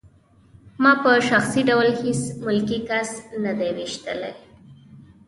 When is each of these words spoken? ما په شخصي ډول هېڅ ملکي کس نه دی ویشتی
ما 0.81 0.91
په 1.03 1.11
شخصي 1.29 1.61
ډول 1.69 1.89
هېڅ 2.01 2.21
ملکي 2.45 2.79
کس 2.89 3.09
نه 3.43 3.51
دی 3.59 3.69
ویشتی 3.75 4.31